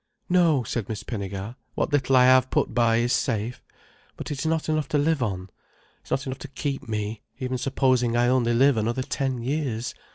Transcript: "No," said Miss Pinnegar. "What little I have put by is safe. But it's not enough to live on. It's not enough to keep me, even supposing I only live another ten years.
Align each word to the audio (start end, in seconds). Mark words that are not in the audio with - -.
"No," 0.29 0.63
said 0.63 0.89
Miss 0.89 1.03
Pinnegar. 1.03 1.57
"What 1.75 1.93
little 1.93 2.15
I 2.15 2.25
have 2.25 2.49
put 2.49 2.73
by 2.73 2.97
is 2.97 3.13
safe. 3.13 3.61
But 4.17 4.31
it's 4.31 4.47
not 4.47 4.67
enough 4.67 4.87
to 4.87 4.97
live 4.97 5.21
on. 5.21 5.51
It's 6.01 6.09
not 6.09 6.25
enough 6.25 6.39
to 6.39 6.47
keep 6.47 6.87
me, 6.89 7.21
even 7.37 7.59
supposing 7.59 8.17
I 8.17 8.27
only 8.27 8.55
live 8.55 8.77
another 8.77 9.03
ten 9.03 9.43
years. 9.43 9.93